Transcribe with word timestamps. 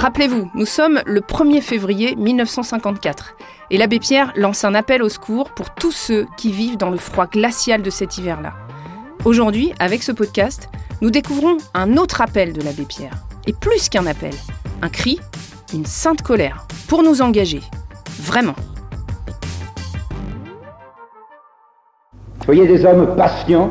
Rappelez-vous, 0.00 0.50
nous 0.54 0.64
sommes 0.64 1.02
le 1.04 1.20
1er 1.20 1.60
février 1.60 2.16
1954 2.16 3.36
et 3.70 3.76
l'abbé 3.76 3.98
Pierre 3.98 4.32
lance 4.34 4.64
un 4.64 4.74
appel 4.74 5.02
au 5.02 5.10
secours 5.10 5.50
pour 5.50 5.74
tous 5.74 5.92
ceux 5.92 6.26
qui 6.38 6.52
vivent 6.52 6.78
dans 6.78 6.88
le 6.88 6.96
froid 6.96 7.26
glacial 7.26 7.82
de 7.82 7.90
cet 7.90 8.16
hiver-là. 8.16 8.54
Aujourd'hui, 9.26 9.74
avec 9.78 10.02
ce 10.02 10.10
podcast, 10.10 10.70
nous 11.02 11.10
découvrons 11.10 11.58
un 11.74 11.98
autre 11.98 12.22
appel 12.22 12.54
de 12.54 12.62
l'abbé 12.62 12.84
Pierre. 12.84 13.12
Et 13.46 13.52
plus 13.52 13.90
qu'un 13.90 14.06
appel, 14.06 14.32
un 14.80 14.88
cri, 14.88 15.20
une 15.74 15.84
sainte 15.84 16.22
colère, 16.22 16.66
pour 16.88 17.02
nous 17.02 17.20
engager. 17.20 17.60
Vraiment. 18.22 18.54
Soyez 22.46 22.66
des 22.66 22.86
hommes 22.86 23.16
patients 23.16 23.68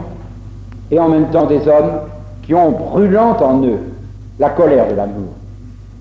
et 0.92 1.00
en 1.00 1.10
même 1.10 1.32
temps 1.32 1.48
des 1.48 1.68
hommes 1.68 2.02
qui 2.44 2.54
ont 2.54 2.70
brûlant 2.70 3.36
en 3.42 3.66
eux 3.66 3.80
la 4.38 4.52
colère 4.52 4.88
de 4.92 4.94
l'amour. 4.94 5.39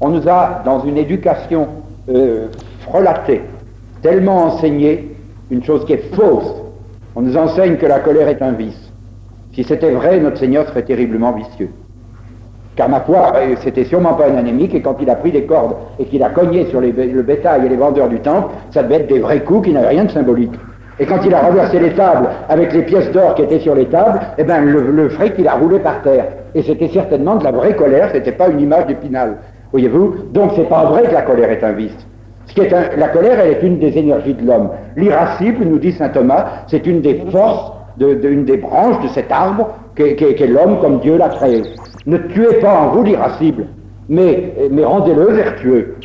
On 0.00 0.10
nous 0.10 0.28
a, 0.28 0.62
dans 0.64 0.84
une 0.84 0.96
éducation 0.96 1.66
euh, 2.08 2.46
frelatée, 2.82 3.42
tellement 4.00 4.44
enseigné 4.44 5.16
une 5.50 5.64
chose 5.64 5.84
qui 5.86 5.94
est 5.94 6.14
fausse. 6.14 6.54
On 7.16 7.22
nous 7.22 7.36
enseigne 7.36 7.76
que 7.76 7.86
la 7.86 7.98
colère 7.98 8.28
est 8.28 8.40
un 8.40 8.52
vice. 8.52 8.92
Si 9.54 9.64
c'était 9.64 9.90
vrai, 9.90 10.20
notre 10.20 10.38
Seigneur 10.38 10.68
serait 10.68 10.82
terriblement 10.82 11.32
vicieux. 11.32 11.70
Car 12.76 12.88
ma 12.88 13.00
foi, 13.00 13.32
euh, 13.34 13.56
c'était 13.60 13.84
sûrement 13.84 14.14
pas 14.14 14.28
un 14.28 14.36
anémique, 14.36 14.72
et 14.72 14.80
quand 14.82 14.98
il 15.00 15.10
a 15.10 15.16
pris 15.16 15.32
des 15.32 15.42
cordes 15.42 15.74
et 15.98 16.04
qu'il 16.04 16.22
a 16.22 16.30
cogné 16.30 16.66
sur 16.66 16.80
le 16.80 17.22
bétail 17.22 17.66
et 17.66 17.68
les 17.68 17.76
vendeurs 17.76 18.08
du 18.08 18.20
temple, 18.20 18.54
ça 18.70 18.84
devait 18.84 18.96
être 18.96 19.08
des 19.08 19.18
vrais 19.18 19.40
coups 19.40 19.66
qui 19.66 19.74
n'avaient 19.74 19.88
rien 19.88 20.04
de 20.04 20.12
symbolique. 20.12 20.54
Et 21.00 21.06
quand 21.06 21.18
il 21.24 21.34
a 21.34 21.40
renversé 21.40 21.80
les 21.80 21.92
tables 21.94 22.28
avec 22.48 22.72
les 22.72 22.82
pièces 22.82 23.10
d'or 23.10 23.34
qui 23.34 23.42
étaient 23.42 23.60
sur 23.60 23.74
les 23.74 23.86
tables, 23.86 24.20
eh 24.36 24.44
ben 24.44 24.64
le, 24.64 24.92
le 24.92 25.08
fric 25.08 25.34
il 25.38 25.48
a 25.48 25.54
roulé 25.54 25.80
par 25.80 26.02
terre. 26.02 26.26
Et 26.54 26.62
c'était 26.62 26.88
certainement 26.88 27.36
de 27.36 27.44
la 27.44 27.52
vraie 27.52 27.74
colère, 27.74 28.10
c'était 28.12 28.32
pas 28.32 28.48
une 28.48 28.60
image 28.60 28.86
d'épinal. 28.86 29.38
Voyez-vous 29.72 30.14
Donc 30.32 30.52
c'est 30.56 30.68
pas 30.68 30.84
vrai 30.86 31.02
que 31.04 31.12
la 31.12 31.22
colère 31.22 31.50
est 31.50 31.62
un 31.62 31.72
vice. 31.72 32.06
La 32.96 33.08
colère, 33.08 33.38
elle 33.40 33.52
est 33.52 33.62
une 33.62 33.78
des 33.78 33.96
énergies 33.96 34.34
de 34.34 34.46
l'homme. 34.46 34.70
L'irascible, 34.96 35.64
nous 35.64 35.78
dit 35.78 35.92
saint 35.92 36.08
Thomas, 36.08 36.46
c'est 36.66 36.86
une 36.86 37.02
des 37.02 37.22
forces, 37.30 37.72
de, 37.98 38.18
une 38.24 38.44
des 38.44 38.56
branches 38.56 39.02
de 39.02 39.08
cet 39.08 39.30
arbre 39.30 39.68
qu'est 39.94 40.46
l'homme 40.46 40.80
comme 40.80 41.00
Dieu 41.00 41.18
l'a 41.18 41.28
créé. 41.28 41.62
Ne 42.06 42.16
tuez 42.18 42.54
pas 42.60 42.72
en 42.72 42.88
vous 42.88 43.02
l'irascible, 43.02 43.66
mais, 44.08 44.54
mais 44.70 44.84
rendez-le 44.84 45.24
vertueux. 45.32 45.96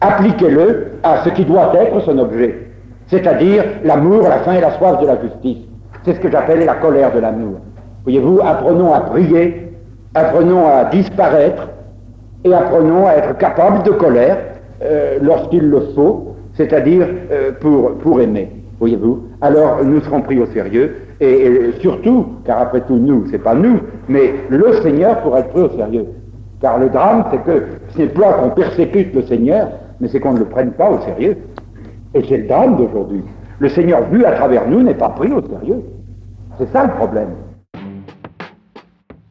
Appliquez-le 0.00 0.92
à 1.02 1.22
ce 1.24 1.30
qui 1.30 1.44
doit 1.44 1.72
être 1.74 2.00
son 2.00 2.18
objet, 2.18 2.70
c'est-à-dire 3.08 3.64
l'amour, 3.84 4.22
la 4.22 4.38
faim 4.38 4.54
et 4.54 4.60
la 4.60 4.70
soif 4.78 5.00
de 5.00 5.06
la 5.06 5.20
justice. 5.20 5.58
C'est 6.04 6.14
ce 6.14 6.20
que 6.20 6.30
j'appelle 6.30 6.64
la 6.64 6.74
colère 6.74 7.12
de 7.12 7.18
l'amour. 7.18 7.58
Voyez-vous, 8.04 8.40
apprenons 8.42 8.94
à 8.94 9.00
prier, 9.00 9.70
apprenons 10.14 10.66
à 10.66 10.84
disparaître, 10.84 11.68
et 12.44 12.54
apprenons 12.54 13.06
à 13.06 13.14
être 13.14 13.36
capables 13.38 13.82
de 13.82 13.90
colère 13.90 14.38
euh, 14.82 15.18
lorsqu'il 15.20 15.68
le 15.68 15.80
faut, 15.94 16.36
c'est-à-dire 16.54 17.06
euh, 17.30 17.52
pour, 17.60 17.92
pour 17.98 18.20
aimer. 18.20 18.50
Voyez-vous 18.78 19.24
Alors 19.40 19.84
nous 19.84 20.00
serons 20.00 20.22
pris 20.22 20.38
au 20.38 20.46
sérieux 20.46 20.96
et, 21.20 21.72
surtout, 21.80 22.26
car 22.46 22.60
après 22.60 22.80
tout 22.80 22.96
nous, 22.96 23.26
c'est 23.30 23.42
pas 23.42 23.54
nous, 23.54 23.80
mais 24.08 24.34
le 24.48 24.72
Seigneur 24.82 25.20
pour 25.20 25.36
être 25.36 25.48
pris 25.50 25.60
au 25.60 25.70
sérieux. 25.70 26.06
Car 26.62 26.78
le 26.78 26.88
drame, 26.88 27.24
c'est 27.30 27.44
que 27.44 27.64
ce 27.88 27.98
n'est 27.98 28.08
pas 28.08 28.32
qu'on 28.34 28.50
persécute 28.50 29.14
le 29.14 29.22
Seigneur, 29.22 29.68
mais 30.00 30.08
c'est 30.08 30.18
qu'on 30.18 30.32
ne 30.32 30.38
le 30.38 30.46
prenne 30.46 30.72
pas 30.72 30.90
au 30.90 31.00
sérieux. 31.00 31.36
Et 32.14 32.22
c'est 32.26 32.38
le 32.38 32.48
drame 32.48 32.76
d'aujourd'hui. 32.76 33.22
Le 33.58 33.68
Seigneur 33.68 34.02
vu 34.10 34.24
à 34.24 34.32
travers 34.32 34.66
nous 34.66 34.82
n'est 34.82 34.94
pas 34.94 35.10
pris 35.10 35.30
au 35.30 35.42
sérieux. 35.42 35.82
C'est 36.58 36.72
ça 36.72 36.84
le 36.84 36.92
problème. 36.92 37.28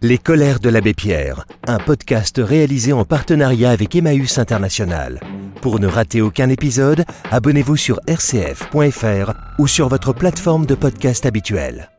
Les 0.02 0.18
colères 0.18 0.62
de 0.62 0.70
l'abbé 0.70 0.94
Pierre, 0.94 1.46
un 1.68 1.78
podcast 1.78 2.40
réalisé 2.42 2.94
en 2.94 3.04
partenariat 3.04 3.70
avec 3.70 3.98
Emmaüs 3.98 4.38
International. 4.38 5.20
Pour 5.62 5.82
ne 5.82 5.88
rater 5.88 6.22
aucun 6.22 6.48
épisode, 6.48 7.04
abonnez-vous 7.32 7.76
sur 7.76 8.00
rcf.fr 8.08 9.34
ou 9.58 9.68
sur 9.68 9.90
votre 9.90 10.14
plateforme 10.14 10.66
de 10.66 10.76
podcast 10.76 11.26
habituelle. 11.26 11.90